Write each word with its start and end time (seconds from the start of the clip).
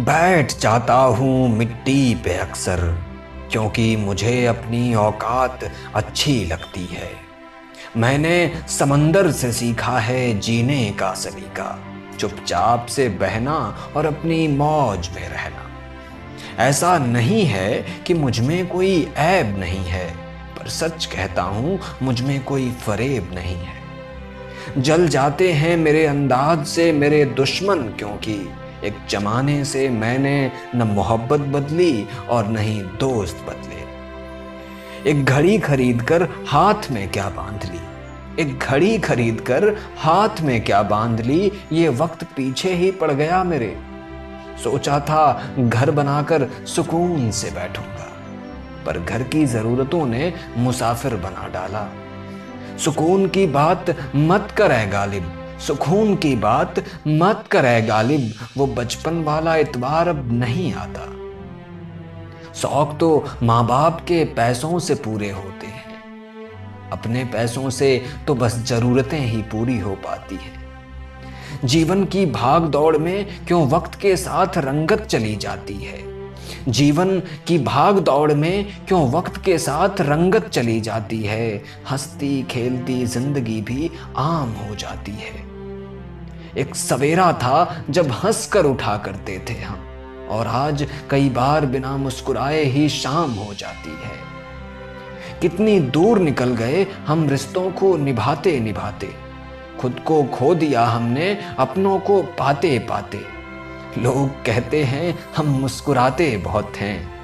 बैठ 0.00 0.52
जाता 0.58 0.94
हूँ 0.94 1.48
मिट्टी 1.48 2.14
पे 2.14 2.32
अक्सर, 2.34 2.80
क्योंकि 3.50 3.96
मुझे 3.96 4.44
अपनी 4.46 4.94
औकात 4.94 5.64
अच्छी 5.94 6.44
लगती 6.44 6.84
है। 6.84 7.10
मैंने 7.96 8.50
समंदर 8.68 9.30
से 9.30 9.52
सीखा 9.52 9.98
है 9.98 10.38
जीने 10.38 10.90
का 10.90 11.12
सलीका, 11.14 11.78
चुपचाप 12.18 12.86
से 12.86 13.08
बहना 13.08 13.56
और 13.96 14.06
अपनी 14.06 14.48
मौज 14.48 15.08
में 15.08 15.28
रहना। 15.28 15.70
ऐसा 16.64 16.96
नहीं 16.98 17.44
है 17.44 17.84
कि 18.06 18.14
मुझमें 18.14 18.66
कोई 18.66 19.08
ऐब 19.16 19.58
नहीं 19.58 19.84
है, 19.84 20.08
पर 20.58 20.68
सच 20.68 21.04
कहता 21.04 21.42
हूँ, 21.42 21.78
मुझमें 22.02 22.44
कोई 22.44 22.70
फरेब 22.82 23.30
नहीं 23.34 23.56
है। 23.56 24.82
जल 24.82 25.08
जाते 25.08 25.52
हैं 25.52 25.76
मेरे 25.76 26.04
अंदाज 26.06 26.66
से 26.66 26.90
मेरे 26.92 27.24
दुश्मन, 27.24 27.82
क्योंकि 27.98 28.48
एक 28.84 28.96
जमाने 29.10 29.64
से 29.64 29.88
मैंने 29.88 30.52
न 30.74 30.82
मोहब्बत 30.82 31.40
बदली 31.40 32.06
और 32.28 32.48
न 32.48 32.56
ही 32.56 32.80
दोस्त 33.00 33.44
बदले। 33.48 33.82
एक 35.10 35.24
घड़ी 35.24 35.58
खरीद 35.58 36.02
कर 36.02 36.22
हाथ 36.48 36.90
में 36.90 37.08
क्या 37.08 37.28
बाँध 37.28 37.64
ली? 37.64 37.80
एक 38.42 38.58
घड़ी 38.58 38.98
खरीद 38.98 39.40
कर 39.40 39.68
हाथ 39.98 40.40
में 40.40 40.60
क्या 40.64 40.82
बाँध 40.82 41.20
ली? 41.20 41.52
ये 41.72 41.88
वक्त 41.88 42.24
पीछे 42.36 42.74
ही 42.74 42.90
पड़ 42.90 43.10
गया 43.10 43.42
मेरे। 43.44 43.76
सोचा 44.64 45.00
था 45.00 45.54
घर 45.58 45.90
बनाकर 45.90 46.48
सुकून 46.66 47.30
से 47.30 47.50
बैठूँगा, 47.50 48.10
पर 48.86 48.98
घर 48.98 49.22
की 49.22 49.44
जरूरतों 49.46 50.06
ने 50.06 50.32
मुसाफिर 50.56 51.14
बना 51.16 51.48
डाला। 51.48 51.86
सुकून 52.78 53.26
की 53.28 53.46
बात 53.46 53.96
मत 54.16 54.54
करे 54.56 54.86
गालिब। 54.86 55.32
सुकून 55.66 56.16
की 56.16 56.36
बात 56.36 56.84
मत 57.08 57.44
करे 57.50 57.82
गालिब, 57.82 58.32
वो 58.56 58.66
बचपन 58.66 59.22
वाला 59.22 59.56
इतबार 59.56 60.08
अब 60.08 60.32
नहीं 60.32 60.74
आता। 60.74 61.06
शौक 62.54 62.96
तो 63.00 63.24
माँ 63.42 63.66
बाप 63.66 64.00
के 64.00 64.24
पैसों 64.24 64.78
से 64.78 64.94
पूरे 64.94 65.30
होते 65.30 65.66
हैं। 65.66 66.90
अपने 66.90 67.24
पैसों 67.24 67.70
से 67.70 68.02
तो 68.26 68.34
बस 68.34 68.56
जरूरतें 68.62 69.18
ही 69.18 69.42
पूरी 69.42 69.78
हो 69.78 69.94
पाती 69.94 70.34
हैं। 70.34 70.64
जीवन 71.64 72.04
की 72.04 72.26
भाग 72.26 72.62
दौड़ 72.62 72.96
में 72.96 73.46
क्यों 73.46 73.68
वक्त 73.68 73.94
के 73.94 74.16
साथ 74.16 74.58
रंगत 74.58 75.02
चली 75.02 75.36
जाती 75.36 75.74
है? 75.74 76.02
जीवन 76.68 77.20
की 77.20 77.58
भाग 77.58 77.98
दौड़ 77.98 78.32
में 78.32 78.86
क्यों 78.88 79.10
वक्त 79.10 79.44
के 79.44 79.58
साथ 79.58 80.00
रंगत 80.00 80.48
चली 80.48 80.80
जाती 80.80 81.22
है? 81.22 81.62
हंसती, 81.90 82.42
खेलती, 82.42 83.06
ज़िंदगी 83.06 83.60
भी 83.60 83.90
आम 84.16 84.50
हो 84.50 84.74
जाती 84.74 85.12
है। 85.12 85.53
एक 86.58 86.76
सवेरा 86.76 87.32
था 87.32 87.84
जब 87.90 88.10
हंस 88.10 88.46
कर 88.46 88.64
उठा 88.64 88.96
करते 88.96 89.44
थे 89.50 89.54
हम। 89.54 89.88
और 90.30 90.46
आज 90.46 90.88
कई 91.10 91.28
बार 91.28 91.66
बिना 91.66 91.96
मुस्कुराए 91.96 92.64
ही 92.64 92.88
शाम 92.88 93.30
हो 93.30 93.54
जाती 93.54 93.90
है। 93.90 94.24
कितनी 95.40 95.80
दूर 95.80 96.18
निकल 96.18 96.50
गए 96.50 96.86
हम 97.06 97.28
रिश्तों 97.28 97.70
को 97.70 97.96
निभाते 97.96 98.60
निभाते। 98.60 99.14
खुद 99.80 100.00
को 100.06 100.24
खो 100.24 100.54
दिया 100.54 100.84
हमने, 100.84 101.38
अपनों 101.58 101.98
को 101.98 102.22
पाते 102.22 102.78
पाते। 102.78 103.20
लोग 103.98 104.28
कहते 104.28 104.84
हैं, 104.84 105.18
हम 105.36 105.46
मुस्कुराते 105.46 106.36
बहुत 106.36 106.72
हैं। 106.76 107.14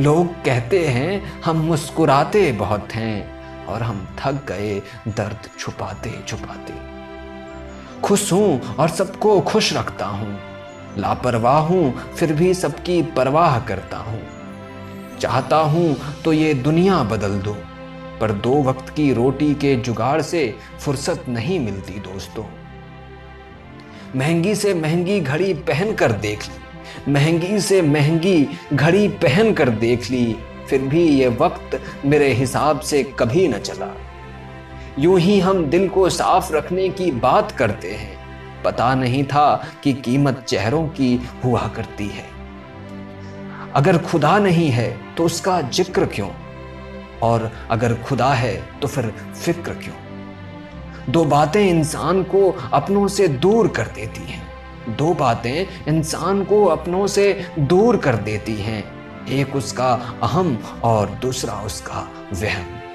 लोग 0.00 0.26
कहते 0.26 0.88
हैं, 0.88 1.42
हम 1.42 1.56
मुस्कुराते 1.56 2.52
बहुत 2.52 2.88
हैं। 2.92 3.38
और 3.66 3.82
हम 3.82 4.08
थक 4.18 4.32
गए, 4.32 4.82
दर्द 5.08 5.58
छुपाते 5.58 6.14
छुपाते। 6.26 6.97
खुश 8.04 8.32
हूँ 8.32 8.74
और 8.74 8.88
सबको 8.88 9.40
खुश 9.42 9.72
रखता 9.72 10.06
हूँ। 10.06 10.38
लापरवाह 10.98 11.58
हूँ, 11.58 12.14
फिर 12.14 12.32
भी 12.32 12.52
सबकी 12.54 13.00
परवाह 13.16 13.58
करता 13.60 13.96
हूँ। 13.98 14.20
चाहता 15.20 15.56
हूँ 15.56 15.96
तो 16.24 16.32
ये 16.32 16.52
दुनिया 16.54 17.02
बदल 17.02 17.38
दो, 17.40 17.56
पर 18.20 18.32
दो 18.32 18.62
वक्त 18.62 18.88
की 18.88 19.12
रोटी 19.12 19.54
के 19.54 19.74
जुगाड़ 19.76 20.20
से 20.22 20.54
फुर्सत 20.80 21.24
नहीं 21.28 21.58
मिलती 21.60 21.98
दोस्तों। 22.02 22.44
महँगी 24.16 24.54
से 24.54 24.74
महँगी 24.74 25.20
घड़ी 25.20 25.52
पहन 25.54 25.94
कर 25.94 26.12
देख 26.14 26.42
ली, 26.42 27.12
महँगी 27.12 27.60
से 27.60 27.80
महँगी 27.82 28.48
घड़ी 28.74 29.08
पहन 29.22 29.52
कर 29.52 29.70
देख 29.70 30.10
ली, 30.10 30.36
फिर 30.68 30.82
भी 30.82 31.02
ये 31.08 31.28
वक्त 31.40 31.80
मेरे 32.04 32.32
हिसाब 32.32 32.80
से 32.80 33.02
कभी 33.18 33.46
न 33.48 33.58
चला। 33.58 33.94
यूँ 34.98 35.18
ही 35.20 35.38
हम 35.40 35.64
दिल 35.64 35.88
को 35.88 36.08
साफ़ 36.10 36.52
रखने 36.52 36.88
की 36.88 37.10
बात 37.10 37.50
करते 37.50 37.92
हैं। 37.92 38.62
पता 38.64 38.94
नहीं 38.94 39.24
था 39.24 39.64
कि 39.82 39.92
कीमत 39.92 40.44
चेहरों 40.48 40.86
की 40.88 41.14
हुआ 41.44 41.66
करती 41.66 42.06
है। 42.06 42.24
अगर 43.74 43.98
खुदा 43.98 44.38
नहीं 44.38 44.68
है 44.70 45.14
तो 45.14 45.24
उसका 45.24 45.60
ज़िक्र 45.60 46.06
क्यों? 46.06 46.28
और 47.22 47.50
अगर 47.70 47.94
खुदा 47.94 48.32
है 48.34 48.54
तो 48.80 48.88
फिर 48.88 49.12
फ़िक्र 49.44 49.72
क्यों? 49.74 49.94
दो 51.12 51.24
बातें 51.24 51.60
इंसान 51.60 52.22
को 52.22 52.50
अपनों 52.72 53.06
से 53.08 53.28
दूर 53.28 53.68
कर 53.68 53.86
देती 53.86 54.22
हैं। 54.22 54.96
दो 54.96 55.14
बातें 55.14 55.66
इंसान 55.88 56.44
को 56.44 56.64
अपनों 56.64 57.06
से 57.06 57.32
दूर 57.58 57.96
कर 57.96 58.16
देती 58.16 58.54
हैं। 58.54 58.84
एक 59.28 59.56
उसका 59.56 59.92
अहम 60.22 60.58
और 60.84 61.10
दूसरा 61.22 61.54
उसका 61.54 62.08
वहम। 62.32 62.87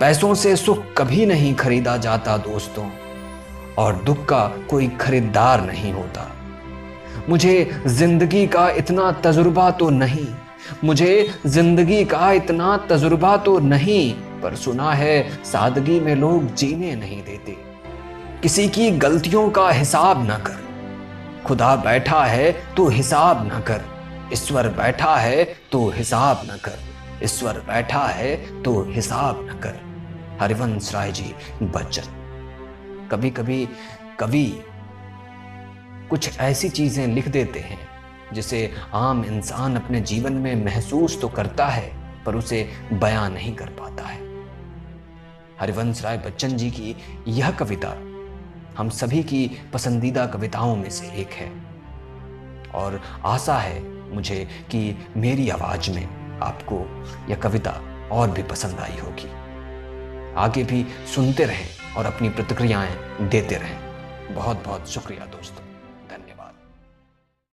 पैसों 0.00 0.34
से 0.34 0.54
सुख 0.56 0.84
कभी 0.98 1.24
नहीं 1.26 1.54
खरीदा 1.54 1.96
जाता 1.96 2.36
दोस्तों, 2.36 2.84
और 3.78 3.94
दुख 4.04 4.24
का 4.24 4.46
कोई 4.70 4.86
खरीदार 5.00 5.64
नहीं 5.66 5.92
होता। 5.92 6.26
मुझे 7.28 7.82
ज़िंदगी 7.86 8.46
का 8.46 8.68
इतना 8.70 9.10
तजुर्बा 9.24 9.70
तो 9.70 9.88
नहीं, 9.90 10.26
मुझे 10.84 11.28
ज़िंदगी 11.46 12.04
का 12.04 12.30
इतना 12.32 12.76
तजुर्बा 12.90 13.36
तो 13.36 13.58
नहीं, 13.58 14.12
पर 14.42 14.54
सुना 14.54 14.92
है 14.92 15.44
सादगी 15.44 15.98
में 16.00 16.14
लोग 16.14 16.54
जीने 16.54 16.94
नहीं 16.96 17.22
देते। 17.22 17.56
किसी 18.42 18.68
की 18.68 18.90
गलतियों 18.98 19.48
का 19.50 19.68
हिसाब 19.70 20.24
न 20.24 20.38
कर। 20.38 20.58
खुदा 21.46 21.74
बैठा 21.76 22.24
है 22.24 22.52
तो 22.76 22.88
हिसाब 22.88 23.46
न 23.46 23.60
कर। 23.60 23.84
ईश्वर 24.32 24.68
बैठा 24.78 25.14
है 25.16 25.44
तो 25.72 25.88
हिसाब 25.90 26.42
न 26.44 26.58
कर। 26.64 27.24
ईश्वर 27.24 27.62
बैठा 27.68 28.06
है 28.08 28.34
तो 28.62 28.80
हिसाब 28.90 29.46
न 29.50 29.60
कर। 29.60 29.89
हरिवंश 30.40 30.94
राय 30.94 31.12
जी, 31.12 31.34
बच्चन। 31.62 33.08
कभी 33.12 33.30
कभी 33.30 33.68
कवि 34.18 34.64
कुछ 36.10 36.38
ऐसी 36.38 36.68
चीज़ें 36.68 37.06
लिख 37.06 37.28
देते 37.28 37.60
हैं, 37.60 37.78
जिसे 38.32 38.74
आम 38.94 39.24
इंसान 39.24 39.76
अपने 39.76 40.00
जीवन 40.00 40.32
में 40.32 40.64
महसूस 40.64 41.20
तो 41.20 41.28
करता 41.28 41.66
है, 41.66 41.92
पर 42.24 42.36
उसे 42.36 42.70
बयां 42.92 43.30
नहीं 43.30 43.54
कर 43.54 43.66
पाता 43.66 44.04
है। 44.04 44.20
हरिवंश 45.60 46.02
राय 46.02 46.18
बच्चन 46.18 46.48
जी 46.48 46.70
की 46.70 46.96
यह 47.28 47.50
कविता 47.50 47.90
हम 48.78 48.88
सभी 48.88 49.22
की 49.22 49.50
पसंदीदा 49.72 50.26
कविताओं 50.26 50.76
में 50.76 50.90
से 50.90 51.06
एक 51.06 51.30
है। 51.30 51.50
और 52.74 53.00
आशा 53.24 53.58
है 53.58 53.82
मुझे 54.14 54.48
कि 54.70 55.08
मेरी 55.16 55.48
आवाज़ 55.50 55.90
में 55.90 56.38
आपको 56.42 56.80
यह 57.30 57.36
कविता 57.36 57.80
और 58.12 58.30
भी 58.30 58.42
पसंद 58.42 58.80
आई 58.80 58.98
होगी। 58.98 59.39
आगे 60.36 60.64
भी 60.64 60.86
सुनते 61.14 61.44
रहें 61.44 61.94
और 61.96 62.06
अपनी 62.06 62.28
प्रतिक्रियाएँ 62.28 63.28
देते 63.28 63.54
रहें। 63.54 64.34
बहुत 64.34 64.64
बहुत 64.64 64.88
शुक्रिया 64.88 65.26
दोस्तों। 65.26 65.69